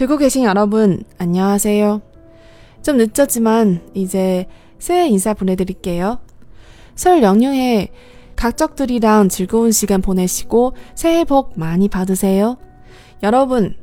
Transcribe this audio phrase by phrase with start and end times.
[0.00, 2.02] 듣고 계신 여러분, 안녕하세요.
[2.82, 4.46] 좀 늦었지만 이제
[4.78, 6.18] 새해 인사 보내드릴게요.
[6.94, 7.88] 설 연휴에
[8.36, 12.58] 가족들이랑 즐거운 시간 보내시고 새해 복 많이 받으세요.
[13.22, 13.74] 여러분,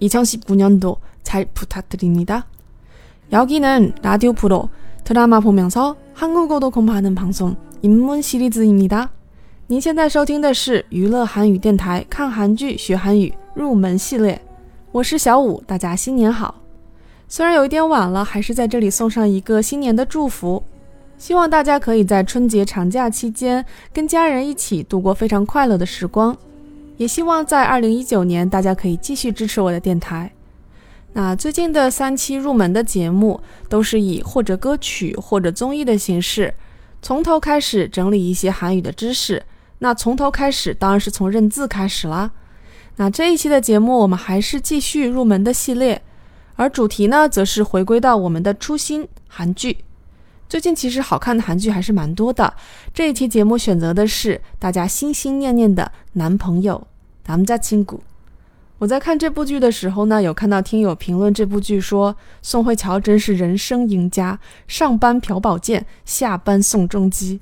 [0.00, 2.46] 2019년도 잘 부탁드립니다.
[3.32, 4.68] 여기는 라디오 프로
[5.04, 9.10] 드라마 보면서 한국어도 공부하는 방송 인문 시리즈입니다.
[9.68, 14.38] 您现在收听的是娱乐韩语电台看韩剧学韩语入门系列。
[14.93, 16.61] 我是小五，大家新年好！
[17.27, 20.63] 虽然有一点晚了，还是在这里送上一个新年的祝福，
[21.17, 26.35] 希望大家可以在春节长假期间跟家人一起度过非常快乐的时光，
[26.95, 30.31] 也希望在二零一九年大家可以继续支持我的电台。
[31.11, 36.53] 那最近的三期入门的节目都是以或者歌曲或者综艺的形式，
[37.01, 39.43] 从头开始整理一些韩语的知识。
[39.79, 42.31] 那从头开始当然是从认字开始啦。
[42.97, 46.01] 那这一期的节目我们还是继续入门的系列
[46.55, 49.77] 而主题呢则是回归到我们的初心韩剧。
[50.49, 52.51] 最近其实好看的韩剧还是蛮多的
[52.93, 56.87] 这一期节目选择的是大家心心念念的男朋友
[57.23, 58.01] 咱们家亲骨
[58.79, 67.39] 我在看这部剧的时候呢有看到听友评论这部剧说宋慧乔真是人生赢家上班朴宝剑下班宋仲基。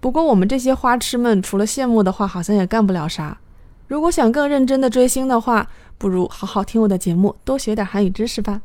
[0.00, 3.38] 不过我们这些花痴们除了羡慕的话好像也干不了啥
[3.86, 8.60] 如果想更认真的追星的话，不如好好听我的节目，多学点韩语知识吧。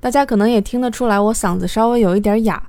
[0.00, 2.62] 大家可能也听得出来，我嗓子稍微有一点哑。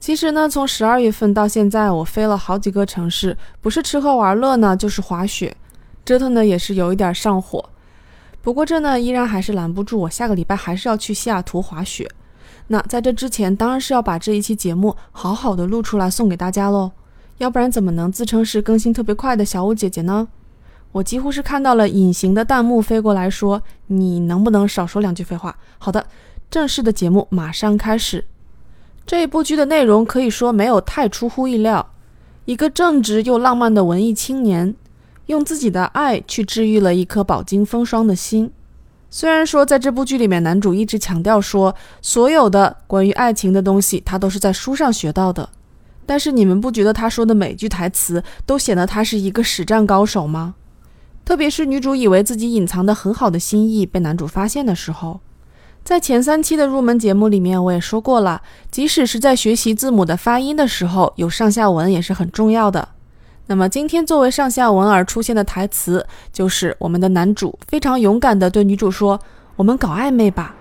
[0.00, 5.56] 其实呢，从十二月份到现在，我飞了好几个城市，不是吃喝玩乐呢，就是滑雪，
[6.04, 7.64] 折腾的也是有一点上火。
[8.42, 12.10] 不过这呢，依然还是拦不住我下个礼拜还是要去西雅图滑雪。
[12.66, 16.90] 那在这之前，当然是要把这一期节目好好的录出来送给大家喽，
[17.38, 20.28] 要不然怎么能自称是更新特别快的小五姐姐呢？
[20.94, 26.06] 我几乎是看到了隐形的弹幕飞过来，说：“你能不能少说两句废话？”好的，
[26.48, 28.24] 正式的节目马上开始。
[29.04, 31.90] 这一部剧的内容可以说没有太出乎意料。
[32.44, 34.72] 一个正直又浪漫的文艺青年，
[35.26, 38.52] 用自己的爱去治愈了一颗饱经风霜的心。
[39.10, 45.50] 虽然说在这部剧里面，男主一直强调说，所有的关于爱情的东西他都是在书上学到的，
[46.06, 50.54] 但是你们不觉得他说的每句台词都显得他是一个实战高手吗？
[51.23, 55.19] 特别是女主以为自己隐藏的很好的心意被男主发现的时候，
[55.83, 58.41] 在前三期的入门节目里面我也说过了，
[58.71, 62.89] 即使是在学习字母的发音的时候，有上下文也是很重要的。
[63.47, 70.55] 那么今天作为上下文而出现的台词，就是我们的男主非常勇敢地对女主说：“我们搞暧昧吧。”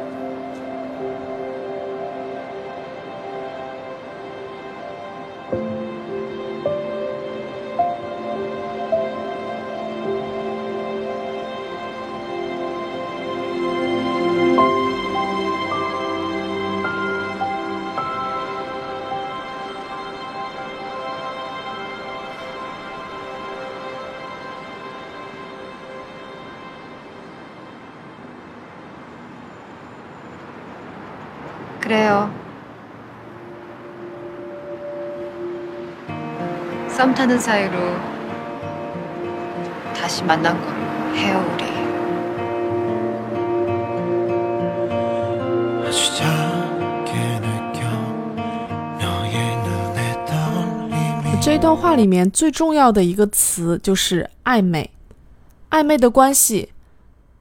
[31.93, 32.31] 그래요.
[36.89, 37.79] 썸 타는 사이로
[39.95, 41.69] 다시 만난 걸로 해요, 우리.
[51.41, 54.91] 这段话里面最重要的一个词就是暧昧，
[55.71, 56.69] 暧昧的关系，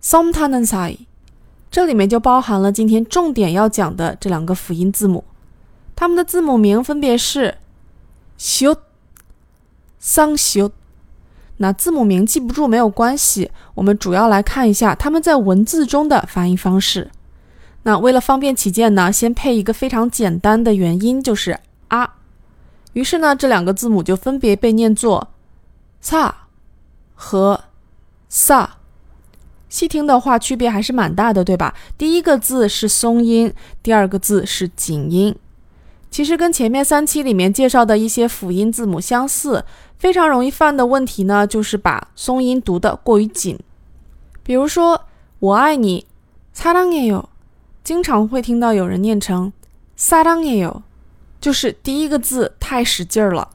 [0.02, 1.08] 썸타는 사이。
[1.73, 5.25] 这里面就包含了今天重点要讲的这两个辅音字母，
[5.97, 7.57] 它们的字母名分别是
[8.39, 8.77] shu、
[9.99, 10.71] sun shu。
[11.57, 17.11] 那字母名记不住没有关系，我们主要来看一下它们在文字中的发音方式。
[17.85, 21.59] 那为了方便起见呢，先配一个非常简单的元音，就是
[21.89, 22.17] 啊。
[22.93, 25.29] 于是呢，这两个字母就分别被念作
[26.03, 26.33] sa
[27.15, 27.65] 和
[28.29, 28.77] 萨。
[29.72, 31.74] 细听的话，区别还是蛮大的，对吧？
[31.98, 33.54] 第一个字是松音，
[33.84, 35.36] 第二个字是紧音。
[36.10, 39.66] 其实跟前面三期里面介绍的一些辅音字母相似，
[39.98, 43.60] 非常容易犯的问题呢，就是把松音读得过于紧。
[44.42, 45.02] 比如说“
[45.40, 46.06] 我爱你”，
[46.56, 47.26] 사랑해 요，
[47.84, 49.52] 经常会听到有人念成“
[49.98, 50.84] 사랑해 요”，
[51.42, 53.50] 就是第一个字太使劲儿了。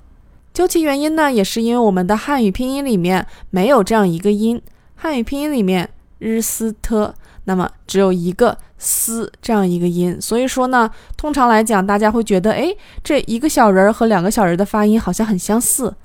[0.52, 4.60] 究其原因呢，也是因为我们的汉语拼音里面没有这样一个音，
[4.94, 5.88] 汉语拼音里面。
[6.19, 7.13] 日斯特，
[7.45, 10.19] 那么只有一个斯这样一个音。
[10.19, 15.95] 所以说呢，通常来讲，大家会觉得，哎，这一个小人儿和两个小人的发音好像很相似，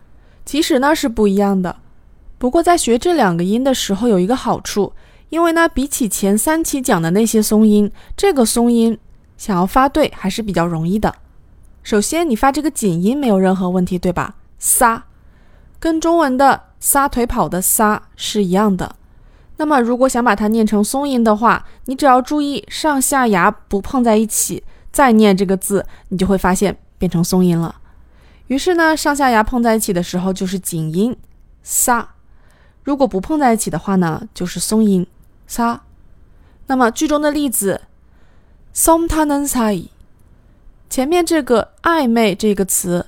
[0.44, 1.76] 其实呢是不一样的。
[2.38, 4.92] 不过在学这两个音的时候，有一个好处，
[5.28, 8.98] 因为呢，比起前三期讲的那些松音，这个松音
[9.36, 11.14] 想要发对还是比较容易的。
[11.82, 14.34] 首先，你发这个紧音没有任何问题，对吧？
[14.58, 15.04] 撒，
[15.80, 18.96] 跟中文的撒腿跑的撒是一样的。
[19.58, 27.76] 那么，如果想把它念成松音的话，你只要注意上下牙不碰在一起，再念这个字，你就会发现变成松音了。
[28.48, 31.16] 于是呢，上下牙碰在一起的时候就是紧音
[31.62, 32.08] 撒；
[32.82, 35.06] 如果不碰在一起的话呢，就是松音
[35.46, 35.82] 撒。
[36.66, 37.82] 那么句中的例子
[38.74, 39.88] “somtanensai”，
[40.90, 43.06] 前面这个暧昧这个词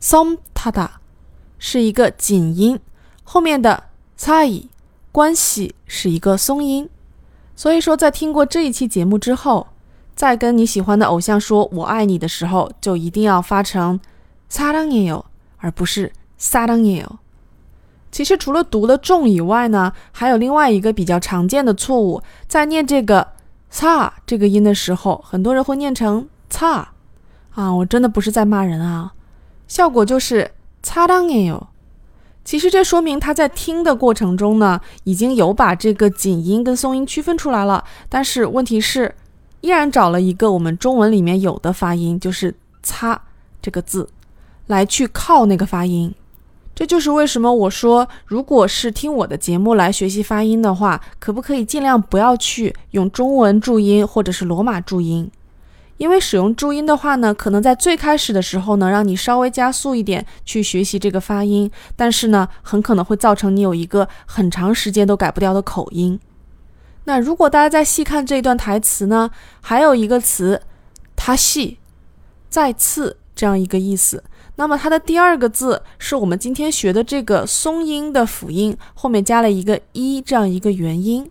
[0.00, 0.88] “somtada”
[1.58, 2.78] 是一个紧音，
[3.24, 3.84] 后面的
[4.18, 4.68] “cai”。
[5.11, 6.89] 关系是一个松音，
[7.55, 9.67] 所以说在听过这一期节目之后，
[10.15, 13.99] 在跟你喜欢的偶像说我爱你的时候，就一定要发成
[14.51, 15.23] 사랑해 요，
[15.57, 17.17] 而不是사랑해 요。
[18.11, 23.27] 其实除了读的重以外呢，还有另外一个比较常见的错误，在念这个
[23.71, 26.85] sa 这个音的时候，很多人会念成 ca。
[27.53, 29.13] 啊，我真的不是在骂人啊，
[29.67, 30.51] 效果就是
[30.83, 31.67] 擦当也有。
[32.44, 37.84] 其实这说明他在听的过程中呢，已经有把这个紧音跟松音区分出来了。
[38.08, 39.14] 但是问题是，
[39.60, 43.20] 依然找了一个我们中文里面有的发音，就是“擦”
[43.62, 44.08] 这个字，
[44.66, 46.12] 来去靠那个发音。
[46.74, 55.30] 这就是为什么我说，如果是听我的节目来学习发音的话，可不可以尽量不要去用中文注音或者是罗马注音？
[56.02, 66.18] 因为使用注音的话呢，可能在最开始的时候呢，让你稍微加速一点去学习这个发音，但是呢，很可能会造成你有一个很长时间都改不掉的口音。
[67.04, 70.60] 那如果大家再细看这一段台词呢，还有一个词
[71.14, 71.78] “他细”，
[72.50, 74.24] 再次这样一个意思。
[74.56, 81.30] 那么它的第二个字是我们今天学的这个松音的辅音，后面加了一个一这样一个元音。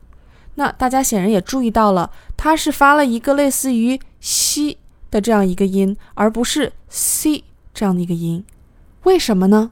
[0.55, 4.77] 那大家显然也注意到了，它是发了一个类似于“西”
[5.11, 8.45] 的这样一个音，而不是 “c” 这样的一个音。
[9.03, 9.71] 为什么呢？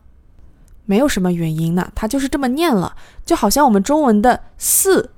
[0.85, 5.11] 没有什么原因呢，它就是这么念了，就好像我们中文的“四”，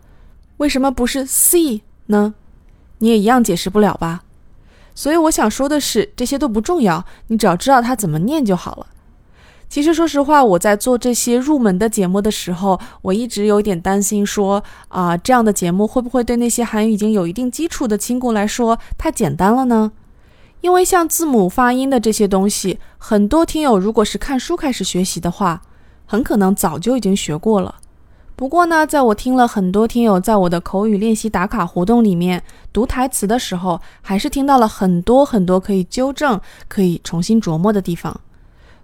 [0.58, 2.36] 为什么不是 “c” 呢？
[3.00, 4.24] 你也一样解释不了吧？
[4.94, 8.88] 所以我想说的是，这些都不重要，你只要知道它怎么念就好了。
[9.72, 19.94] 其实，说实话，我在做这些入门的节目的时候，我一直有点担心，说啊，这样的节目会不会对那些韩语已经有一定基础的亲故来说太简单了呢？
[20.60, 25.62] 因为像字母发音的这些东西，很多听友如果是看书开始学习的话，
[26.06, 27.76] 很可能早就已经学过了。
[28.36, 38.20] 不过呢，在我听了很多听友在我的口语练习打卡活动里面读台词的时候，还是听到了很多很多可以纠正、可以重新琢磨的地方。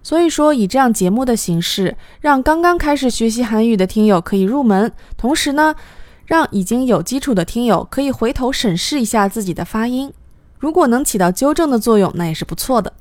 [0.02, 5.74] 所以说，以这样节目的形式，让刚刚开始学习韩语的听友可以入门，同时呢，
[6.24, 10.12] 让已经有基础的听友可以回头审视一下自己的发音，
[10.58, 12.92] 如果能起到纠正的作用，那也是不错的。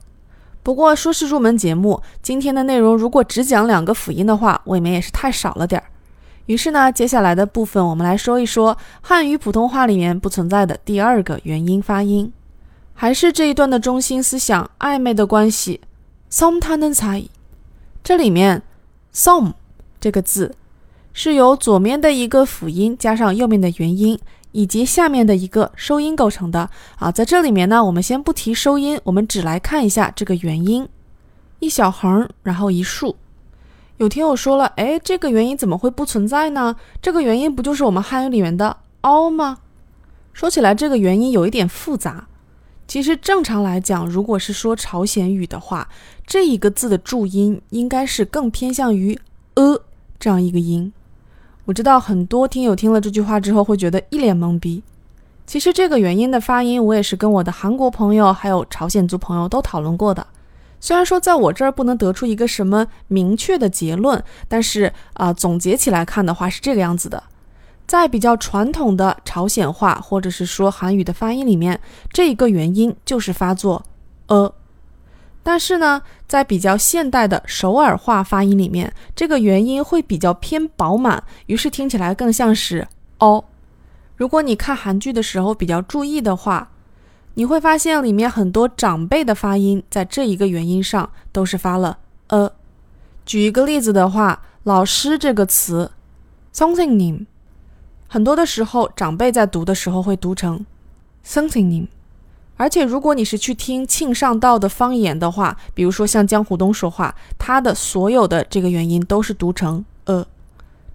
[0.64, 5.88] 不过说是入门节目，今天的内容如果只讲两个辅音的话，未免也是太少了点儿。
[6.48, 12.34] 于是呢，接下来的部分我们来说一说汉语普通话里面不存在的第二个元音发音，
[12.94, 15.80] 还是这一段的中心思想暧昧的关系。
[16.30, 17.30] sometime n
[18.04, 18.62] 这里面
[19.14, 19.54] some
[20.00, 20.56] 这个字
[21.14, 24.20] 是由左面的一个辅音加上右面的元音
[24.52, 26.70] 以及下面的一个收音构成的。
[26.98, 30.88] 啊在这里面呢我们先不提收音我们只来看一下这个元音。
[31.60, 33.16] 一小横然后一竖。
[33.98, 36.76] 有听友说了诶这个元音怎么会不存在呢？
[37.02, 39.58] 这个元音不就是我们汉语里面的凹吗？
[40.34, 42.28] 说起来这个元音有一点复杂。
[42.88, 45.90] 其实正常来讲如果是说朝鲜语的话
[46.28, 49.18] 这一个字的注音应该是更偏向于
[49.56, 49.82] 呃
[50.20, 50.92] 这样一个音。
[51.64, 54.84] 我知道很多听友听了这句话之后会觉得一脸懵逼。
[55.46, 60.28] 其实这个元音的发音，我也是跟我的韩国朋友还有朝鲜族朋友都讨论过的。
[60.82, 67.24] 虽然说在我这儿不能得出一个什么明确的结论，但是啊，总结起来看的话是这个样子的。
[67.88, 71.80] 在比较传统的朝鲜话或者是说韩语的发音里面，
[72.12, 73.82] 这一个元音就是发作
[74.28, 74.54] 呃，
[75.48, 82.86] 但是呢，在比较现代的首尔话发音里面，这个元音会比较偏饱满，于是听起来更像是
[83.20, 83.46] 哦。
[84.18, 86.70] 如果你看韩剧的时候比较注意的话，
[87.36, 92.52] 你会发现里面很多长辈的发音在这一个元音上都是发了呃。
[93.26, 95.90] 举一个例子的话，老师这个词
[96.54, 97.26] ，something name，
[98.10, 100.66] 很多的时候长辈在读的时候会读成
[101.26, 101.88] something name。
[102.58, 110.26] 而且如果你是去听庆尚道的方言的话，比如说像江湖东说话，他的所有的这个元音都是读成呃。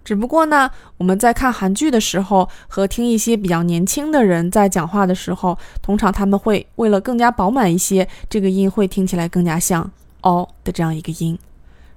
[0.03, 9.89] 只不过呢，我们在看韩剧的时候和听一些比较年轻的人在讲话的时候，通常他们会为了更加饱满一些，这个音会听起来更加像
[10.21, 11.39] 哦的这样一个音。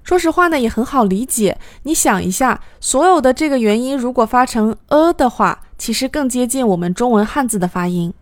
[0.04, 1.58] 说实话呢，也很好理解。
[1.82, 8.14] 你想一下，所有的这个元音如果发成呃的话，其实更接近我们中文汉字的发音。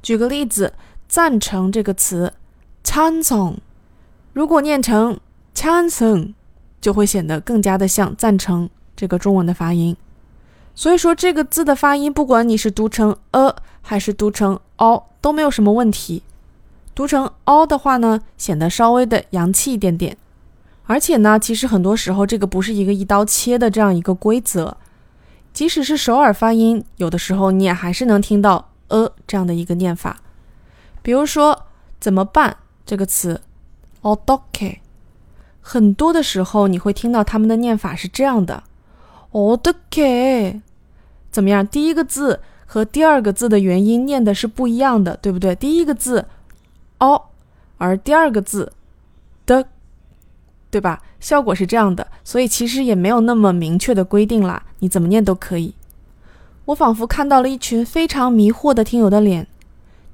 [0.00, 0.72] 举个例子，
[1.11, 2.33] 赞成这个词，
[2.83, 3.55] 찬 성，
[4.33, 5.19] 如果念成
[5.53, 6.33] 찬 성，
[6.79, 8.69] 就会显得更加的像赞成。
[8.99, 9.95] 这个中文的发音，
[10.73, 16.23] 所以说这个字的发音，不管你是读成 a 还是读成 o，都没有什么问题。
[16.95, 20.17] 读成 o 的话呢，显得稍微的洋气一点点。
[20.87, 24.75] 而且呢，其实很多时候这个不是一个一刀切的这样一个规则，
[25.53, 30.17] 即使是首尔发音，有的时候你也还是能听到 a 这样的一个念法。
[31.02, 31.66] 比如说
[32.00, 32.56] 怎么办
[32.86, 33.40] 这个词
[34.00, 34.80] ，o d o k
[35.60, 38.64] 很多的时候你会听到他们的念法是这样的。
[39.30, 40.60] 哦的 K，
[41.30, 41.66] 怎么样？
[41.66, 45.54] 第一个字和第二个字的元音念的是不一样的，对不对？
[45.54, 46.26] 第一个字
[46.98, 47.22] 哦，
[47.78, 48.72] 而第二个字
[49.46, 49.64] 的，
[50.70, 51.02] 对吧？
[51.18, 55.74] 效果是这样的，所以其实也没有那么明确的规定啦，你怎么念都可以。
[56.66, 59.46] 我仿佛看到了一群非常迷惑的听友的脸，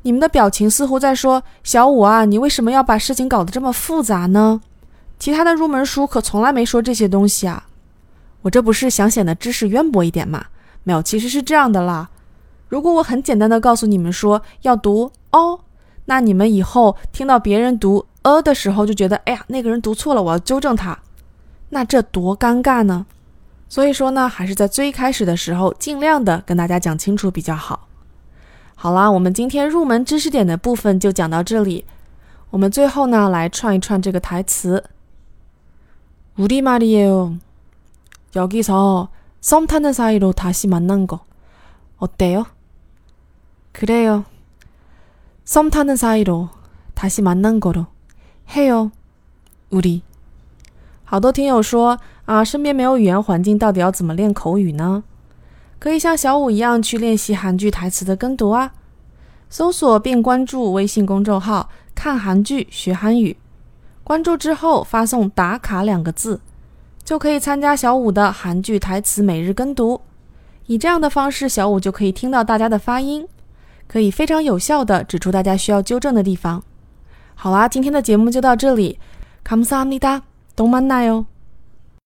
[0.02, 4.61] 你们的表情似乎在说：“小五啊，你为什么要把事情搞得这么复杂呢？
[5.19, 7.67] 其他的入门书可从来没说这些东西啊。”
[8.43, 10.47] 我这不是想显得知识渊博一点吗？
[10.85, 12.09] 没有，其实是这样的啦。
[12.69, 15.61] 如果我很简单的告诉你们说要读哦，
[16.05, 20.97] 那你们以后听到别人读呃的时候就觉得，哎呀，那个人读错了，我要纠正他，
[21.71, 23.07] 那这多尴尬呢？
[23.69, 27.88] 所以说呢，还是在最开始的时候尽量的跟大家讲清楚比较好。
[28.78, 31.86] 好啦，我们今天入门知识点的部分就讲到这里。
[32.50, 34.84] 我们最后呢来串一串这个台词。
[36.38, 37.38] 우리말이에요
[38.36, 39.10] 여기서
[39.40, 41.20] 썸 타는 사이로 다시 만난 거
[42.00, 42.48] 어때요?
[43.72, 44.25] 그래요.
[45.46, 46.50] 썸 타는 사이로
[46.96, 47.86] 다시 만난 거로
[48.50, 48.92] 해요.
[49.70, 50.02] 우리.
[51.06, 55.04] 好多听友说啊，身边没有语言环境，到底要怎么练口语呢？
[55.80, 58.74] 可以像小五一样去练习韩剧台词的跟读啊。
[59.50, 63.38] 搜索并关注微信公众号“看韩剧学韩语”，
[67.06, 70.02] 就可以参加小五的韩剧台词每日跟读。
[70.66, 73.28] 以这样的方式，小五就可以听到大家的发音，
[73.88, 76.63] 可以非常有效的指出大家需要纠正的地方。
[77.36, 78.98] 好啦，今天的节目就到这里，
[79.44, 80.22] 감사합니 다，
[80.56, 81.25] 동만나 요。